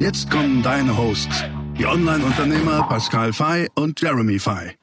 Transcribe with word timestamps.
Jetzt 0.00 0.28
kommen 0.28 0.60
deine 0.60 0.96
Hosts, 0.96 1.44
die 1.78 1.86
Online-Unternehmer 1.86 2.82
Pascal 2.88 3.32
Fay 3.32 3.68
und 3.76 4.00
Jeremy 4.00 4.40
Fay. 4.40 4.76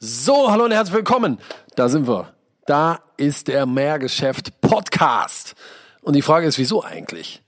So, 0.00 0.50
hallo 0.50 0.64
und 0.66 0.70
herzlich 0.70 0.94
willkommen. 0.94 1.38
Da 1.76 1.88
sind 1.88 2.06
wir. 2.06 2.34
Da 2.66 3.00
ist 3.16 3.48
der 3.48 3.64
Mehrgeschäft 3.64 4.60
Podcast. 4.60 5.54
Und 6.02 6.14
die 6.14 6.20
Frage 6.20 6.46
ist, 6.46 6.58
wieso 6.58 6.84
eigentlich? 6.84 7.42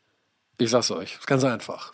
Ich 0.57 0.71
sag's 0.71 0.91
euch, 0.91 1.17
ist 1.19 1.27
ganz 1.27 1.45
einfach. 1.45 1.93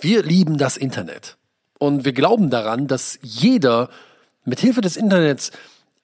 Wir 0.00 0.22
lieben 0.22 0.58
das 0.58 0.76
Internet. 0.76 1.38
Und 1.78 2.04
wir 2.04 2.12
glauben 2.12 2.50
daran, 2.50 2.88
dass 2.88 3.18
jeder 3.22 3.88
mit 4.44 4.60
Hilfe 4.60 4.82
des 4.82 4.98
Internets 4.98 5.50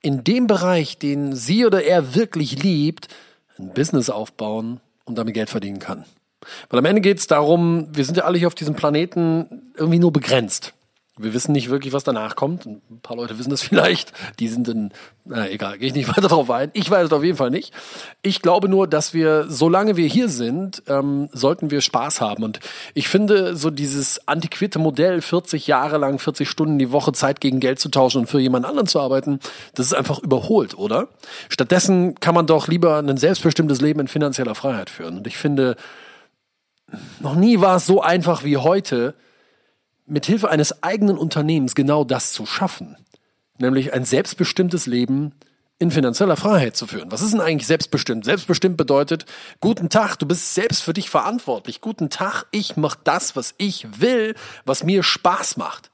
in 0.01 0.24
dem 0.24 0.46
Bereich, 0.46 0.96
den 0.96 1.37
sie 1.37 1.66
oder 1.66 1.85
er 1.85 2.15
wirklich 2.15 2.62
liebt, 2.62 3.09
ein 3.59 3.74
Business 3.74 4.09
aufbauen 4.09 4.80
und 5.05 5.19
damit 5.19 5.35
Geld 5.35 5.51
verdienen 5.51 5.80
kann. 5.80 6.07
Weil 6.70 6.78
am 6.78 6.84
Ende 6.84 7.01
geht 7.01 7.19
es 7.19 7.27
darum, 7.27 7.88
wir 7.92 8.05
sind 8.05 8.16
ja 8.16 8.24
alle 8.24 8.38
hier 8.38 8.46
auf 8.46 8.55
diesem 8.55 8.74
Planeten 8.74 9.73
irgendwie 9.77 9.98
nur 9.98 10.12
begrenzt. 10.12 10.74
Wir 11.18 11.34
wissen 11.34 11.52
nicht 11.52 11.68
wirklich, 11.68 11.92
was 11.92 12.05
danach 12.05 12.37
kommt. 12.37 12.65
Ein 12.65 12.80
paar 13.02 13.18
Leute 13.18 13.38
wissen 13.38 13.51
das 13.51 13.60
vielleicht. 13.68 14.15
Die 14.40 14.49
sind 14.49 14.66
dann, 14.66 14.93
na 15.26 15.49
egal, 15.49 15.76
gehe 15.76 15.88
ich 15.88 15.95
nicht 15.95 16.09
weiter 16.16 16.29
darauf 16.29 16.51
ein. 16.51 16.71
Ich 16.73 16.90
weiß 16.90 17.07
es 17.07 17.12
auf 17.12 17.23
jeden 17.23 17.37
Fall 17.37 17.51
nicht. 17.51 17.74
Ich 18.23 18.40
glaube 18.40 18.68
nur, 18.68 18.88
dass 18.88 19.12
wir, 19.12 19.45
solange 19.49 19.96
wir 19.96 20.07
hier 20.07 20.30
sind, 20.30 20.82
ähm, 20.88 21.29
sollten 21.32 21.71
wir 21.71 21.82
Spaß 21.82 22.23
haben. 22.23 22.45
Und 22.45 22.60
ich 22.95 23.09
finde, 23.09 23.56
so 23.56 23.71
dieses 23.71 24.27
antiquierte 24.27 24.79
Modell, 24.79 25.21
40 25.21 25.66
Jahre 25.66 25.99
lang, 25.99 26.18
40 26.18 26.49
Stunden 26.49 26.79
die 26.79 26.93
Woche 26.93 27.12
Zeit 27.12 27.43
gegen 27.43 27.60
Geld 27.60 27.79
zu 27.79 27.90
tauschen 27.90 28.23
und 28.23 28.27
für 28.27 28.40
jemand 28.40 28.65
anderen 28.65 28.87
zu 28.87 28.99
arbeiten, 28.99 29.38
das 29.74 29.87
ist 29.87 29.95
einfach 29.95 30.18
überholt, 30.18 30.79
oder? 30.79 31.09
Stattdessen 31.51 32.15
kann 32.21 32.34
man 32.34 32.46
doch 32.46 32.68
lieber 32.68 32.99
ein 32.99 33.16
selbstbestimmtes 33.18 33.82
Leben 33.82 34.01
in 34.01 34.09
finanzieller 34.09 34.54
Freiheit 34.54 34.88
führen. 34.88 35.18
Und 35.18 35.27
ich 35.27 35.37
finde, 35.37 35.77
noch 37.21 37.35
nie 37.35 37.60
war 37.60 37.76
es 37.76 37.87
so 37.87 38.02
einfach 38.02 38.45
wie 38.45 38.57
heute, 38.57 39.15
mit 40.07 40.26
Hilfe 40.26 40.51
eines 40.51 40.82
eigenen 40.82 41.16
Unternehmens 41.16 41.74
genau 41.74 42.04
das 42.04 42.32
zu 42.32 42.46
schaffen. 42.46 42.96
Nämlich 43.59 43.93
ein 43.93 44.04
selbstbestimmtes 44.04 44.87
Leben 44.87 45.32
in 45.79 45.90
finanzieller 45.90 46.37
Freiheit 46.37 46.76
zu 46.76 46.87
führen. 46.87 47.10
Was 47.10 47.23
ist 47.23 47.32
denn 47.32 47.40
eigentlich 47.40 47.66
selbstbestimmt? 47.66 48.24
Selbstbestimmt 48.24 48.76
bedeutet, 48.76 49.26
guten 49.60 49.88
Tag, 49.88 50.16
du 50.16 50.26
bist 50.26 50.54
selbst 50.54 50.82
für 50.82 50.93
dich 50.93 51.10
verantwortlich. 51.10 51.80
Guten 51.80 52.09
Tag, 52.09 52.46
ich 52.52 52.76
mache 52.76 52.99
das, 53.02 53.34
was 53.34 53.54
ich 53.59 54.01
will, 54.01 54.34
was 54.65 54.84
mir 54.84 55.02
Spaß 55.02 55.56
macht. 55.56 55.90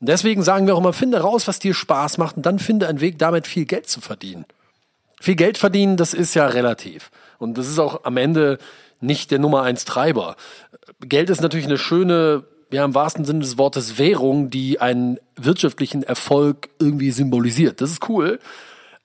Und 0.00 0.08
deswegen 0.08 0.42
sagen 0.42 0.66
wir 0.66 0.74
auch 0.74 0.78
immer, 0.78 0.92
finde 0.92 1.20
raus, 1.20 1.48
was 1.48 1.58
dir 1.58 1.74
Spaß 1.74 2.18
macht 2.18 2.36
und 2.36 2.46
dann 2.46 2.58
finde 2.58 2.86
einen 2.86 3.00
Weg, 3.00 3.18
damit 3.18 3.46
viel 3.46 3.64
Geld 3.64 3.88
zu 3.88 4.00
verdienen. 4.00 4.44
Viel 5.20 5.36
Geld 5.36 5.58
verdienen, 5.58 5.96
das 5.96 6.14
ist 6.14 6.34
ja 6.34 6.46
relativ. 6.46 7.10
Und 7.38 7.58
das 7.58 7.68
ist 7.68 7.78
auch 7.78 8.04
am 8.04 8.16
Ende 8.16 8.58
nicht 9.04 9.30
der 9.30 9.38
Nummer 9.38 9.62
eins 9.62 9.84
Treiber. 9.84 10.36
Geld 11.00 11.30
ist 11.30 11.40
natürlich 11.40 11.66
eine 11.66 11.78
schöne, 11.78 12.44
ja 12.72 12.84
im 12.84 12.94
wahrsten 12.94 13.24
Sinne 13.24 13.40
des 13.40 13.58
Wortes 13.58 13.98
Währung, 13.98 14.50
die 14.50 14.80
einen 14.80 15.18
wirtschaftlichen 15.36 16.02
Erfolg 16.02 16.70
irgendwie 16.78 17.10
symbolisiert. 17.10 17.80
Das 17.80 17.90
ist 17.90 18.08
cool. 18.08 18.38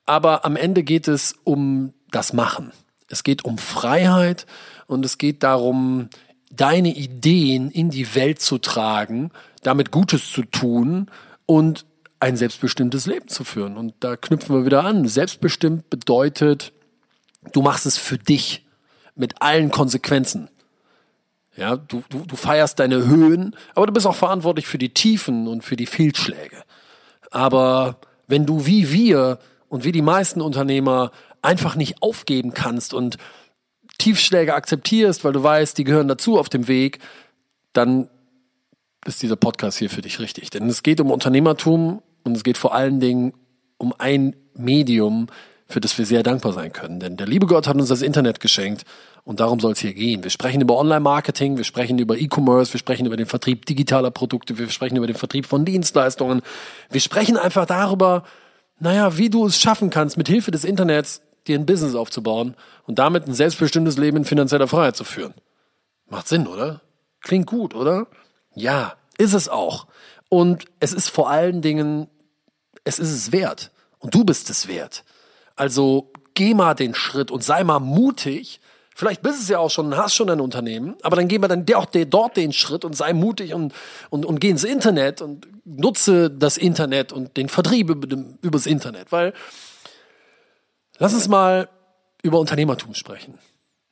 Aber 0.06 0.46
am 0.46 0.56
Ende 0.56 0.84
geht 0.84 1.08
es 1.08 1.36
um 1.44 1.94
das 2.12 2.34
Machen. 2.34 2.72
Es 3.10 3.24
geht 3.24 3.46
um 3.46 3.58
Freiheit 3.58 4.46
und 4.88 5.06
es 5.06 5.18
geht 5.18 5.44
darum, 5.44 6.10
deine 6.52 6.96
Ideen 6.96 7.70
in 7.70 7.90
die 7.90 8.16
Welt 8.16 8.42
zu 8.42 8.58
tragen, 8.58 9.32
damit 9.62 9.92
Gutes 9.92 10.32
zu 10.32 10.44
tun 10.44 11.12
und 11.46 11.86
ein 12.20 12.36
selbstbestimmtes 12.36 13.06
Leben 13.06 13.28
zu 13.28 13.44
führen. 13.44 13.78
Und 13.78 13.94
da 14.00 14.16
knüpfen 14.16 14.56
wir 14.56 14.66
wieder 14.66 14.84
an. 14.84 15.08
Selbstbestimmt 15.08 15.90
bedeutet, 15.90 16.74
du 17.54 17.62
machst 17.62 17.86
es 17.86 17.98
für 17.98 18.18
dich 18.18 18.66
mit 19.20 19.42
allen 19.42 19.70
Konsequenzen. 19.70 20.50
Ja, 21.56 21.76
du, 21.76 22.04
du, 22.10 22.24
du 22.26 22.36
feierst 22.36 22.80
deine 22.80 23.06
Höhen, 23.06 23.56
aber 23.76 23.86
du 23.86 23.94
bist 23.94 24.08
auch 24.08 24.16
verantwortlich 24.16 24.66
für 24.66 24.78
die 24.78 24.94
Tiefen 24.94 25.48
und 25.48 25.64
für 25.64 25.76
die 25.76 25.86
Fehlschläge. 25.86 26.64
Aber 27.32 28.00
wenn 28.28 28.46
du 28.46 28.66
wie 28.66 28.92
wir 28.92 29.40
und 29.68 29.84
wie 29.84 29.92
die 29.92 30.02
meisten 30.02 30.42
Unternehmer 30.42 31.12
einfach 31.42 31.76
nicht 31.76 32.02
aufgeben 32.02 32.54
kannst 32.54 32.94
und 32.94 33.18
Tiefschläge 33.98 34.54
akzeptierst, 34.54 35.26
weil 35.26 35.34
du 35.34 35.44
weißt, 35.44 35.78
die 35.78 35.84
gehören 35.84 36.08
dazu 36.08 36.40
auf 36.40 36.48
dem 36.48 36.68
Weg, 36.70 37.00
dann 37.74 38.10
ist 39.06 39.22
dieser 39.22 39.36
Podcast 39.36 39.78
hier 39.78 39.90
für 39.90 40.02
dich 40.02 40.20
richtig. 40.20 40.50
Denn 40.52 40.68
es 40.70 40.82
geht 40.82 41.02
um 41.02 41.12
Unternehmertum 41.12 42.02
und 42.24 42.38
es 42.38 42.44
geht 42.44 42.58
vor 42.58 42.74
allen 42.74 43.00
Dingen 43.02 43.34
um 43.78 43.94
ein 43.98 44.36
Medium, 44.54 45.28
für 45.70 45.80
das 45.80 45.98
wir 45.98 46.06
sehr 46.06 46.24
dankbar 46.24 46.52
sein 46.52 46.74
können. 46.74 47.00
Denn 47.00 47.16
der 47.16 47.28
liebe 47.28 47.46
Gott 47.46 47.68
hat 47.68 47.76
uns 47.76 47.90
das 47.90 48.02
Internet 48.02 48.40
geschenkt 48.40 48.86
und 49.24 49.40
darum 49.40 49.60
soll 49.60 49.74
es 49.74 49.80
hier 49.80 49.94
gehen. 49.94 50.24
Wir 50.24 50.32
sprechen 50.32 50.62
über 50.62 50.76
Online-Marketing, 50.78 51.58
wir 51.58 51.64
sprechen 51.64 52.00
über 52.00 52.18
E-Commerce, 52.18 52.74
wir 52.74 52.80
sprechen 52.80 53.06
über 53.06 53.16
den 53.16 53.28
Vertrieb 53.28 53.68
digitaler 53.68 54.10
Produkte, 54.10 54.58
wir 54.58 54.68
sprechen 54.70 54.98
über 54.98 55.06
den 55.06 55.16
Vertrieb 55.16 55.46
von 55.46 55.66
Dienstleistungen. 55.66 56.42
Wir 56.90 57.00
sprechen 57.00 57.38
einfach 57.38 57.68
darüber, 57.68 58.24
naja, 58.80 59.18
wie 59.18 59.30
du 59.30 59.46
es 59.46 59.60
schaffen 59.60 59.92
kannst, 59.92 60.18
mit 60.18 60.28
Hilfe 60.28 60.50
des 60.50 60.64
Internets 60.64 61.22
dir 61.48 61.58
ein 61.58 61.68
Business 61.68 61.94
aufzubauen 61.94 62.56
und 62.88 62.98
damit 62.98 63.28
ein 63.28 63.34
selbstbestimmtes 63.34 63.98
Leben 63.98 64.18
in 64.18 64.26
finanzieller 64.26 64.68
Freiheit 64.68 64.96
zu 64.96 65.04
führen. 65.04 65.36
Macht 66.08 66.28
Sinn, 66.28 66.48
oder? 66.48 66.82
Klingt 67.22 67.46
gut, 67.46 67.76
oder? 67.76 68.08
Ja, 68.56 68.96
ist 69.20 69.34
es 69.34 69.48
auch. 69.48 69.86
Und 70.30 70.66
es 70.80 70.94
ist 70.94 71.10
vor 71.10 71.30
allen 71.30 71.62
Dingen, 71.62 72.08
es 72.84 72.98
ist 72.98 73.12
es 73.12 73.32
wert. 73.32 73.70
Und 74.00 74.16
du 74.16 74.24
bist 74.24 74.50
es 74.50 74.68
wert. 74.68 75.04
Also 75.60 76.10
geh 76.36 76.54
mal 76.54 76.74
den 76.74 76.96
Schritt 76.96 77.32
und 77.32 77.44
sei 77.44 77.66
mal 77.66 77.80
mutig. 77.80 78.62
Vielleicht 78.96 79.22
bist 79.22 79.42
es 79.42 79.50
ja 79.50 79.60
auch 79.60 79.70
schon, 79.70 79.98
hast 79.98 80.16
schon 80.16 80.30
ein 80.30 80.40
Unternehmen, 80.40 80.96
aber 81.02 81.18
dann 81.18 81.28
geh 81.28 81.38
mal 81.38 81.50
dann 81.50 81.66
auch 81.76 81.86
dort 81.86 82.38
den 82.38 82.54
Schritt 82.54 82.86
und 82.86 82.96
sei 82.96 83.12
mutig 83.12 83.54
und, 83.54 83.74
und, 84.10 84.26
und 84.26 84.40
geh 84.40 84.50
ins 84.50 84.64
Internet 84.64 85.22
und 85.22 85.48
nutze 85.66 86.32
das 86.32 86.56
Internet 86.56 87.12
und 87.12 87.36
den 87.36 87.50
Vertrieb 87.50 87.90
über 87.90 88.24
übers 88.42 88.68
Internet. 88.68 89.12
Weil, 89.12 89.34
lass 90.98 91.14
uns 91.14 91.28
mal 91.28 91.68
über 92.24 92.40
Unternehmertum 92.40 92.94
sprechen. 92.94 93.38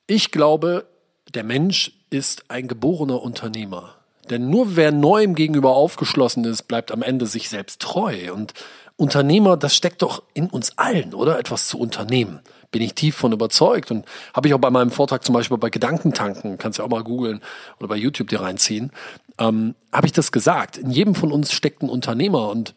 Ich 0.06 0.30
glaube, 0.30 0.86
der 1.34 1.44
Mensch 1.44 1.92
ist 2.08 2.50
ein 2.50 2.66
geborener 2.66 3.20
Unternehmer. 3.20 3.94
Denn 4.30 4.48
nur 4.48 4.74
wer 4.74 4.90
neuem 4.90 5.34
gegenüber 5.34 5.74
aufgeschlossen 5.76 6.44
ist, 6.44 6.62
bleibt 6.62 6.92
am 6.92 7.02
Ende 7.02 7.26
sich 7.26 7.50
selbst 7.50 7.82
treu. 7.82 8.32
Und 8.32 8.54
Unternehmer, 8.98 9.56
das 9.56 9.76
steckt 9.76 10.02
doch 10.02 10.24
in 10.34 10.50
uns 10.50 10.76
allen, 10.76 11.14
oder? 11.14 11.38
Etwas 11.38 11.68
zu 11.68 11.78
unternehmen. 11.78 12.40
Bin 12.72 12.82
ich 12.82 12.94
tief 12.94 13.14
von 13.14 13.32
überzeugt 13.32 13.92
und 13.92 14.04
habe 14.34 14.48
ich 14.48 14.54
auch 14.54 14.58
bei 14.58 14.70
meinem 14.70 14.90
Vortrag 14.90 15.24
zum 15.24 15.34
Beispiel 15.34 15.56
bei 15.56 15.70
Gedankentanken, 15.70 16.58
kannst 16.58 16.80
ja 16.80 16.84
auch 16.84 16.90
mal 16.90 17.04
googeln 17.04 17.40
oder 17.78 17.86
bei 17.86 17.96
YouTube 17.96 18.28
dir 18.28 18.40
reinziehen, 18.40 18.90
ähm, 19.38 19.76
habe 19.92 20.08
ich 20.08 20.12
das 20.12 20.32
gesagt. 20.32 20.78
In 20.78 20.90
jedem 20.90 21.14
von 21.14 21.30
uns 21.30 21.52
steckt 21.52 21.82
ein 21.82 21.88
Unternehmer 21.88 22.48
und 22.50 22.74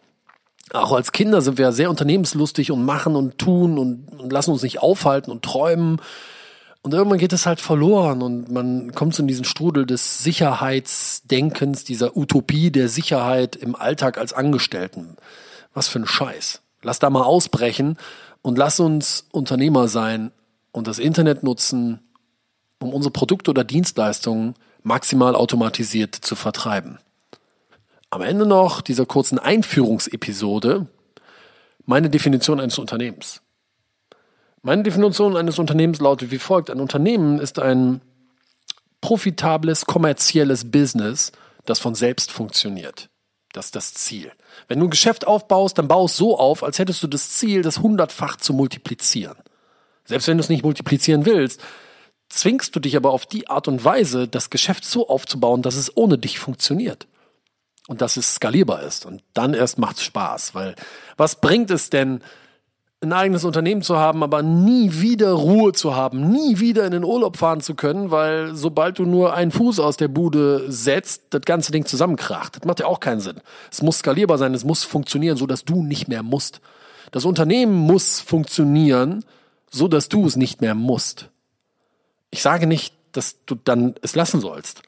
auch 0.74 0.92
als 0.92 1.12
Kinder 1.12 1.42
sind 1.42 1.58
wir 1.58 1.72
sehr 1.72 1.90
unternehmenslustig 1.90 2.72
und 2.72 2.86
machen 2.86 3.16
und 3.16 3.40
tun 3.40 3.80
und, 3.80 4.08
und 4.20 4.32
lassen 4.32 4.52
uns 4.52 4.62
nicht 4.62 4.80
aufhalten 4.80 5.32
und 5.32 5.44
träumen. 5.44 6.00
Und 6.84 6.94
irgendwann 6.94 7.20
geht 7.20 7.34
es 7.34 7.48
halt 7.48 7.60
verloren 7.60 8.22
und 8.22 8.52
man 8.52 8.92
kommt 8.92 9.16
so 9.16 9.24
in 9.24 9.28
diesen 9.28 9.44
Strudel 9.44 9.88
des 9.88 10.24
Sicherheitsdenkens, 10.24 11.84
dieser 11.84 12.16
Utopie 12.16 12.70
der 12.70 12.90
Sicherheit 12.90 13.56
im 13.56 13.76
Alltag 13.76 14.20
als 14.20 14.34
Angestellten. 14.34 15.18
Was 15.74 15.88
für 15.88 16.00
ein 16.00 16.08
Scheiß. 16.08 16.62
Lass 16.82 17.00
da 17.00 17.10
mal 17.10 17.24
ausbrechen 17.24 17.98
und 18.42 18.58
lass 18.58 18.80
uns 18.80 19.28
Unternehmer 19.32 19.88
sein 19.88 20.32
und 20.72 20.88
das 20.88 21.00
Internet 21.00 21.44
nutzen, 21.44 22.00
um 22.80 22.94
unsere 22.94 23.12
Produkte 23.12 23.52
oder 23.52 23.64
Dienstleistungen 23.64 24.56
maximal 24.84 25.36
automatisiert 25.36 26.16
zu 26.16 26.36
vertreiben. 26.36 26.98
Am 28.10 28.22
Ende 28.22 28.46
noch 28.46 28.82
dieser 28.82 29.06
kurzen 29.06 29.40
Einführungsepisode 29.40 30.88
meine 31.86 32.10
Definition 32.10 32.60
eines 32.60 32.78
Unternehmens. 32.78 33.42
Meine 34.64 34.84
Definition 34.84 35.38
eines 35.38 35.60
Unternehmens 35.60 36.00
lautet 36.00 36.32
wie 36.32 36.38
folgt. 36.38 36.70
Ein 36.70 36.82
Unternehmen 36.82 37.40
ist 37.40 37.58
ein 37.58 38.02
profitables, 39.02 39.86
kommerzielles 39.86 40.70
Business, 40.70 41.32
das 41.66 41.80
von 41.80 41.96
selbst 41.96 42.32
funktioniert. 42.32 43.10
Das 43.54 43.66
ist 43.66 43.76
das 43.76 43.94
Ziel. 43.94 44.32
Wenn 44.68 44.80
du 44.80 44.88
ein 44.88 44.92
Geschäft 44.92 45.28
aufbaust, 45.28 45.78
dann 45.78 45.88
baust 45.88 46.16
so 46.16 46.38
auf, 46.38 46.64
als 46.64 46.80
hättest 46.80 47.04
du 47.04 47.08
das 47.08 47.32
Ziel, 47.32 47.62
das 47.62 47.80
hundertfach 47.80 48.38
zu 48.38 48.54
multiplizieren. 48.54 49.38
Selbst 50.06 50.28
wenn 50.28 50.38
du 50.38 50.44
es 50.44 50.50
nicht 50.50 50.64
multiplizieren 50.64 51.26
willst, 51.26 51.62
zwingst 52.30 52.76
du 52.76 52.80
dich 52.80 52.96
aber 52.96 53.12
auf 53.12 53.26
die 53.26 53.50
Art 53.50 53.68
und 53.68 53.84
Weise, 53.84 54.28
das 54.28 54.50
Geschäft 54.50 54.86
so 54.86 55.10
aufzubauen, 55.10 55.62
dass 55.62 55.76
es 55.76 55.96
ohne 55.96 56.18
dich 56.18 56.40
funktioniert. 56.40 57.08
Und 57.88 58.02
dass 58.02 58.16
es 58.16 58.36
skalierbar 58.36 58.84
ist. 58.84 59.06
Und 59.06 59.24
dann 59.34 59.54
erst 59.54 59.78
macht 59.78 59.98
es 59.98 60.04
Spaß. 60.04 60.56
Weil 60.56 60.76
was 61.18 61.42
bringt 61.42 61.72
es 61.72 61.90
denn, 61.90 62.22
ein 63.04 63.14
eigenes 63.14 63.44
Unternehmen 63.46 63.82
zu 63.82 63.98
haben, 63.98 64.22
aber 64.22 64.44
nie 64.44 65.02
wieder 65.02 65.32
Ruhe 65.32 65.74
zu 65.74 65.96
haben, 65.96 66.30
nie 66.30 66.60
wieder 66.60 66.86
in 66.86 66.92
den 66.92 67.04
Urlaub 67.04 67.36
fahren 67.36 67.60
zu 67.60 67.74
können, 67.74 68.12
weil 68.12 68.54
sobald 68.56 69.00
du 69.00 69.06
nur 69.06 69.34
einen 69.34 69.52
Fuß 69.52 69.80
aus 69.80 69.98
der 69.98 70.08
Bude 70.08 70.72
setzt, 70.72 71.24
das 71.32 71.42
ganze 71.42 71.72
Ding 71.72 71.86
zusammenkracht. 71.88 72.58
Das 72.58 72.66
macht 72.66 72.80
ja 72.80 72.86
auch 72.86 73.00
keinen 73.00 73.20
Sinn. 73.20 73.42
Es 73.72 73.82
muss 73.82 74.00
skalierbar 74.00 74.38
sein, 74.38 74.54
es 74.54 74.64
muss 74.64 74.84
funktionieren, 74.84 75.36
so 75.36 75.48
dass 75.48 75.66
du 75.66 75.82
nicht 75.82 76.10
mehr 76.10 76.22
musst. 76.22 76.62
Das 77.12 77.26
Unternehmen 77.26 77.74
muss 77.74 78.20
funktionieren, 78.20 79.26
so 79.72 79.88
dass 79.88 80.08
du 80.08 80.28
es 80.28 80.36
nicht 80.36 80.62
mehr 80.62 80.76
musst. 80.76 81.30
Ich 82.30 82.44
sage 82.44 82.68
nicht, 82.68 82.94
dass 83.14 83.44
du 83.48 83.56
dann 83.56 83.96
es 84.04 84.14
lassen 84.14 84.42
sollst. 84.42 84.84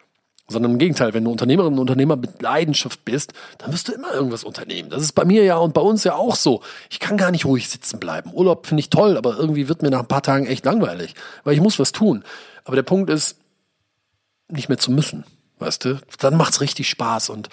Sondern 0.47 0.73
im 0.73 0.77
Gegenteil, 0.77 1.13
wenn 1.13 1.23
du 1.23 1.31
Unternehmerin 1.31 1.73
und 1.73 1.79
Unternehmer 1.79 2.17
mit 2.17 2.41
Leidenschaft 2.41 3.05
bist, 3.05 3.33
dann 3.59 3.71
wirst 3.71 3.87
du 3.87 3.93
immer 3.93 4.13
irgendwas 4.13 4.43
unternehmen. 4.43 4.89
Das 4.89 5.01
ist 5.01 5.13
bei 5.13 5.23
mir 5.23 5.43
ja 5.43 5.57
und 5.57 5.73
bei 5.73 5.81
uns 5.81 6.03
ja 6.03 6.15
auch 6.15 6.35
so. 6.35 6.61
Ich 6.89 6.99
kann 6.99 7.15
gar 7.15 7.31
nicht 7.31 7.45
ruhig 7.45 7.69
sitzen 7.69 7.99
bleiben. 7.99 8.31
Urlaub 8.33 8.67
finde 8.67 8.81
ich 8.81 8.89
toll, 8.89 9.17
aber 9.17 9.37
irgendwie 9.37 9.69
wird 9.69 9.81
mir 9.81 9.89
nach 9.89 10.01
ein 10.01 10.07
paar 10.07 10.21
Tagen 10.21 10.45
echt 10.45 10.65
langweilig, 10.65 11.15
weil 11.43 11.53
ich 11.53 11.61
muss 11.61 11.79
was 11.79 11.93
tun. 11.93 12.23
Aber 12.65 12.75
der 12.75 12.83
Punkt 12.83 13.09
ist, 13.09 13.37
nicht 14.49 14.69
mehr 14.69 14.77
zu 14.77 14.91
müssen, 14.91 15.23
weißt 15.59 15.85
du? 15.85 15.99
Dann 16.19 16.35
macht's 16.35 16.61
richtig 16.61 16.89
Spaß 16.89 17.29
und 17.29 17.49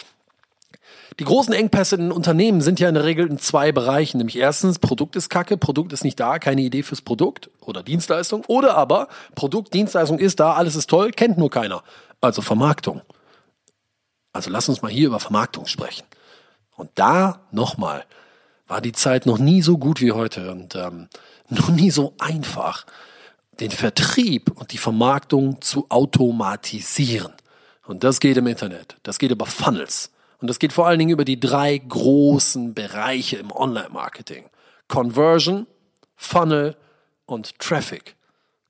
die 1.18 1.24
großen 1.24 1.52
Engpässe 1.52 1.96
in 1.96 2.12
Unternehmen 2.12 2.60
sind 2.60 2.80
ja 2.80 2.88
in 2.88 2.94
der 2.94 3.04
Regel 3.04 3.28
in 3.28 3.38
zwei 3.38 3.72
Bereichen. 3.72 4.18
Nämlich 4.18 4.38
erstens, 4.38 4.78
Produkt 4.78 5.16
ist 5.16 5.28
kacke, 5.28 5.56
Produkt 5.56 5.92
ist 5.92 6.04
nicht 6.04 6.18
da, 6.18 6.38
keine 6.38 6.62
Idee 6.62 6.82
fürs 6.82 7.02
Produkt 7.02 7.50
oder 7.60 7.82
Dienstleistung. 7.82 8.44
Oder 8.46 8.76
aber, 8.76 9.08
Produkt, 9.34 9.74
Dienstleistung 9.74 10.18
ist 10.18 10.40
da, 10.40 10.54
alles 10.54 10.76
ist 10.76 10.88
toll, 10.88 11.10
kennt 11.10 11.36
nur 11.36 11.50
keiner. 11.50 11.82
Also 12.20 12.42
Vermarktung. 12.42 13.02
Also 14.32 14.50
lass 14.50 14.68
uns 14.68 14.82
mal 14.82 14.90
hier 14.90 15.08
über 15.08 15.20
Vermarktung 15.20 15.66
sprechen. 15.66 16.06
Und 16.76 16.90
da 16.94 17.40
nochmal, 17.50 18.04
war 18.66 18.80
die 18.80 18.92
Zeit 18.92 19.26
noch 19.26 19.38
nie 19.38 19.62
so 19.62 19.78
gut 19.78 20.00
wie 20.00 20.12
heute 20.12 20.50
und 20.50 20.76
ähm, 20.76 21.08
noch 21.48 21.68
nie 21.68 21.90
so 21.90 22.14
einfach, 22.18 22.86
den 23.58 23.70
Vertrieb 23.70 24.50
und 24.58 24.72
die 24.72 24.78
Vermarktung 24.78 25.60
zu 25.60 25.86
automatisieren. 25.90 27.32
Und 27.86 28.04
das 28.04 28.20
geht 28.20 28.36
im 28.36 28.46
Internet. 28.46 28.96
Das 29.02 29.18
geht 29.18 29.32
über 29.32 29.46
Funnels. 29.46 30.10
Und 30.40 30.48
das 30.48 30.58
geht 30.58 30.72
vor 30.72 30.86
allen 30.86 30.98
Dingen 30.98 31.10
über 31.10 31.24
die 31.24 31.38
drei 31.38 31.76
großen 31.76 32.72
Bereiche 32.72 33.36
im 33.36 33.50
Online-Marketing. 33.50 34.48
Conversion, 34.88 35.66
Funnel 36.16 36.76
und 37.26 37.58
Traffic. 37.58 38.16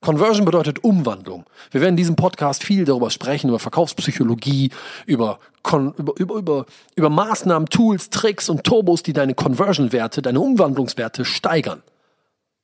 Conversion 0.01 0.47
bedeutet 0.47 0.83
Umwandlung. 0.83 1.45
Wir 1.71 1.83
werden 1.83 1.93
in 1.93 1.99
diesem 1.99 2.17
Podcast 2.17 2.65
viel 2.65 2.87
darüber 2.87 3.11
sprechen, 3.11 3.49
über 3.49 3.59
Verkaufspsychologie, 3.59 4.71
über, 5.05 5.39
über, 5.63 6.15
über, 6.17 6.35
über, 6.37 6.67
über 6.97 7.11
Maßnahmen, 7.11 7.69
Tools, 7.69 8.09
Tricks 8.09 8.49
und 8.49 8.65
Turbos, 8.65 9.03
die 9.03 9.13
deine 9.13 9.35
Conversion-Werte, 9.35 10.23
deine 10.23 10.41
Umwandlungswerte 10.41 11.27
steigern. 11.27 11.83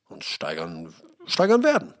Und 0.09 0.23
steigern, 0.23 0.93
steigern 1.27 1.63
werden. 1.63 1.93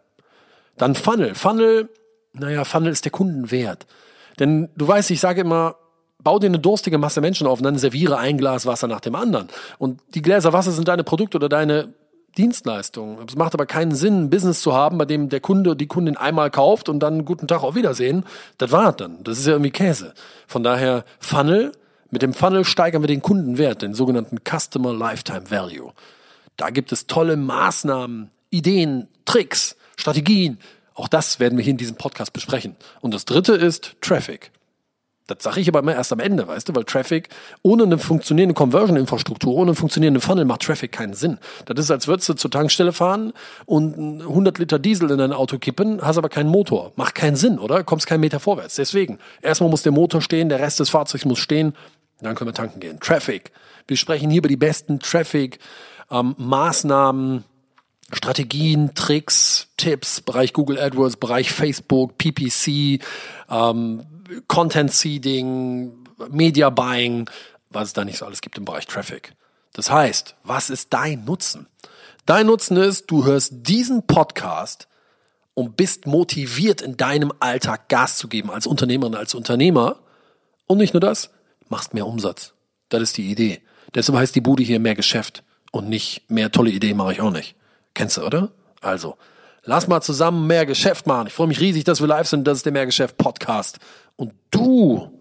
Dann 0.77 0.95
Funnel. 0.95 1.35
Funnel, 1.35 1.89
naja, 2.33 2.63
Funnel 2.63 2.91
ist 2.91 3.05
der 3.05 3.11
Kundenwert. 3.11 3.85
Denn 4.39 4.69
du 4.75 4.87
weißt, 4.87 5.11
ich 5.11 5.19
sage 5.19 5.41
immer, 5.41 5.75
bau 6.23 6.39
dir 6.39 6.47
eine 6.47 6.59
durstige 6.59 6.97
Masse 6.97 7.21
Menschen 7.21 7.45
auf 7.45 7.59
und 7.59 7.63
dann 7.63 7.77
serviere 7.77 8.17
ein 8.17 8.39
Glas 8.39 8.65
Wasser 8.65 8.87
nach 8.87 9.01
dem 9.01 9.13
anderen. 9.13 9.49
Und 9.77 10.01
die 10.15 10.23
Gläser 10.23 10.51
Wasser 10.51 10.71
sind 10.71 10.87
deine 10.87 11.03
Produkte 11.03 11.37
oder 11.37 11.49
deine 11.49 11.93
Dienstleistung. 12.37 13.19
Es 13.27 13.35
macht 13.35 13.53
aber 13.53 13.65
keinen 13.65 13.93
Sinn, 13.93 14.23
ein 14.23 14.29
Business 14.29 14.61
zu 14.61 14.73
haben, 14.73 14.97
bei 14.97 15.05
dem 15.05 15.29
der 15.29 15.39
Kunde, 15.39 15.75
die 15.75 15.87
Kundin 15.87 16.17
einmal 16.17 16.51
kauft 16.51 16.89
und 16.89 16.99
dann 16.99 17.25
guten 17.25 17.47
Tag 17.47 17.63
auf 17.63 17.75
Wiedersehen. 17.75 18.25
Das 18.57 18.71
war 18.71 18.93
dann. 18.93 19.23
Das 19.23 19.39
ist 19.39 19.47
ja 19.47 19.53
irgendwie 19.53 19.71
Käse. 19.71 20.13
Von 20.47 20.63
daher 20.63 21.03
Funnel. 21.19 21.71
Mit 22.09 22.21
dem 22.21 22.33
Funnel 22.33 22.63
steigern 22.63 23.03
wir 23.03 23.07
den 23.07 23.21
Kundenwert, 23.21 23.81
den 23.81 23.93
sogenannten 23.93 24.37
Customer 24.39 24.93
Lifetime 24.93 25.51
Value. 25.51 25.91
Da 26.55 26.69
gibt 26.69 26.91
es 26.91 27.07
tolle 27.07 27.35
Maßnahmen, 27.35 28.31
Ideen, 28.49 29.07
Tricks, 29.25 29.75
Strategien. 29.97 30.57
Auch 30.93 31.07
das 31.07 31.39
werden 31.39 31.57
wir 31.57 31.63
hier 31.63 31.71
in 31.71 31.77
diesem 31.77 31.97
Podcast 31.97 32.31
besprechen. 32.31 32.75
Und 33.01 33.13
das 33.13 33.25
dritte 33.25 33.53
ist 33.53 33.97
Traffic. 34.01 34.51
Das 35.27 35.43
sage 35.43 35.59
ich 35.59 35.67
aber 35.67 35.79
immer 35.79 35.93
erst 35.93 36.13
am 36.13 36.19
Ende, 36.19 36.47
weißt 36.47 36.69
du, 36.69 36.75
weil 36.75 36.85
Traffic 36.85 37.27
ohne 37.61 37.83
eine 37.83 37.97
funktionierende 37.97 38.55
Conversion-Infrastruktur, 38.55 39.53
ohne 39.53 39.71
einen 39.71 39.75
funktionierenden 39.75 40.21
Funnel 40.21 40.45
macht 40.45 40.61
Traffic 40.61 40.93
keinen 40.93 41.13
Sinn. 41.13 41.37
Das 41.65 41.77
ist, 41.77 41.91
als 41.91 42.07
würdest 42.07 42.29
du 42.29 42.33
zur 42.33 42.49
Tankstelle 42.49 42.93
fahren 42.93 43.33
und 43.65 44.21
100 44.21 44.57
Liter 44.57 44.79
Diesel 44.79 45.11
in 45.11 45.17
dein 45.17 45.33
Auto 45.33 45.57
kippen, 45.57 46.01
hast 46.01 46.17
aber 46.17 46.29
keinen 46.29 46.49
Motor. 46.49 46.93
Macht 46.95 47.15
keinen 47.15 47.35
Sinn, 47.35 47.59
oder? 47.59 47.83
Kommst 47.83 48.07
keinen 48.07 48.21
Meter 48.21 48.39
vorwärts. 48.39 48.75
Deswegen, 48.75 49.19
erstmal 49.41 49.69
muss 49.69 49.83
der 49.83 49.91
Motor 49.91 50.21
stehen, 50.21 50.47
der 50.47 50.59
Rest 50.59 50.79
des 50.79 50.89
Fahrzeugs 50.89 51.25
muss 51.25 51.39
stehen, 51.39 51.73
dann 52.21 52.35
können 52.35 52.49
wir 52.49 52.53
tanken 52.53 52.79
gehen. 52.79 52.99
Traffic. 52.99 53.51
Wir 53.87 53.97
sprechen 53.97 54.29
hier 54.29 54.39
über 54.39 54.47
die 54.47 54.57
besten 54.57 54.99
Traffic-Maßnahmen, 54.99 57.37
ähm, 57.37 57.43
Strategien, 58.13 58.93
Tricks, 58.95 59.67
Tipps, 59.77 60.21
Bereich 60.21 60.53
Google 60.53 60.79
AdWords, 60.79 61.17
Bereich 61.17 61.51
Facebook, 61.51 62.17
PPC, 62.17 62.99
ähm, 63.49 64.05
Content 64.47 64.91
Seeding, 64.91 65.91
Media 66.29 66.69
Buying, 66.69 67.29
was 67.69 67.89
es 67.89 67.93
da 67.93 68.05
nicht 68.05 68.17
so 68.17 68.25
alles 68.25 68.41
gibt 68.41 68.57
im 68.57 68.65
Bereich 68.65 68.87
Traffic. 68.87 69.33
Das 69.73 69.91
heißt, 69.91 70.35
was 70.43 70.69
ist 70.69 70.93
dein 70.93 71.25
Nutzen? 71.25 71.67
Dein 72.25 72.47
Nutzen 72.47 72.77
ist, 72.77 73.11
du 73.11 73.25
hörst 73.25 73.53
diesen 73.67 74.05
Podcast 74.05 74.87
und 75.53 75.77
bist 75.77 76.07
motiviert 76.07 76.81
in 76.81 76.97
deinem 76.97 77.33
Alltag 77.39 77.89
Gas 77.89 78.17
zu 78.17 78.27
geben 78.27 78.51
als 78.51 78.67
Unternehmerin, 78.67 79.15
als 79.15 79.33
Unternehmer. 79.33 79.99
Und 80.65 80.77
nicht 80.77 80.93
nur 80.93 81.01
das, 81.01 81.29
machst 81.69 81.93
mehr 81.93 82.05
Umsatz. 82.05 82.53
Das 82.89 83.01
ist 83.01 83.17
die 83.17 83.31
Idee. 83.31 83.61
Deshalb 83.93 84.17
heißt 84.17 84.35
die 84.35 84.41
Bude 84.41 84.63
hier 84.63 84.79
mehr 84.79 84.95
Geschäft 84.95 85.43
und 85.71 85.89
nicht 85.89 86.29
mehr 86.29 86.51
tolle 86.51 86.71
Ideen 86.71 86.97
mache 86.97 87.13
ich 87.13 87.21
auch 87.21 87.31
nicht. 87.31 87.55
Kennst 87.97 88.17
du, 88.17 88.21
oder? 88.21 88.51
Also, 88.79 89.17
lass 89.63 89.87
mal 89.87 90.01
zusammen 90.01 90.45
mehr 90.45 90.67
Geschäft 90.67 91.07
machen. 91.07 91.25
Ich 91.25 91.33
freue 91.33 91.47
mich 91.47 91.59
riesig, 91.59 91.83
dass 91.83 91.99
wir 91.99 92.05
live 92.05 92.27
sind. 92.27 92.45
Das 92.45 92.59
ist 92.59 92.65
der 92.67 92.71
Mehrgeschäft 92.71 93.17
Podcast. 93.17 93.79
Und 94.15 94.33
du 94.51 95.11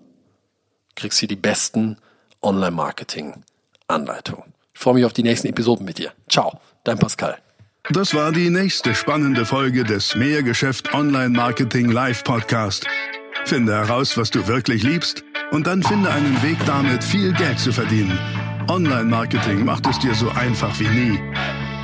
kriegst 0.94 1.18
hier 1.18 1.28
die 1.28 1.36
besten 1.36 1.96
Online-Marketing-Anleitungen. 2.42 4.52
Ich 4.74 4.80
freue 4.80 4.92
mich 4.92 5.06
auf 5.06 5.14
die 5.14 5.22
nächsten 5.22 5.48
Episoden 5.48 5.86
mit 5.86 5.96
dir. 5.96 6.12
Ciao, 6.28 6.60
dein 6.84 6.98
Pascal. 6.98 7.38
Das 7.92 8.12
war 8.12 8.30
die 8.30 8.50
nächste 8.50 8.94
spannende 8.94 9.46
Folge 9.46 9.82
des 9.82 10.14
Mehrgeschäft 10.14 10.92
Online 10.92 11.30
Marketing 11.30 11.90
Live 11.90 12.24
Podcast. 12.24 12.86
Finde 13.46 13.72
heraus, 13.72 14.18
was 14.18 14.30
du 14.30 14.46
wirklich 14.48 14.82
liebst 14.82 15.24
und 15.50 15.66
dann 15.66 15.82
finde 15.82 16.10
einen 16.10 16.42
Weg 16.42 16.58
damit, 16.66 17.02
viel 17.02 17.32
Geld 17.32 17.58
zu 17.58 17.72
verdienen. 17.72 18.18
Online 18.68 19.04
Marketing 19.04 19.64
macht 19.64 19.86
es 19.86 19.98
dir 19.98 20.14
so 20.14 20.28
einfach 20.28 20.78
wie 20.78 20.88
nie. 20.88 21.18